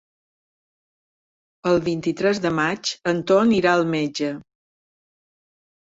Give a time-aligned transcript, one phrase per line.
[1.73, 4.35] El vint-i-tres de maig en Ton irà al metge.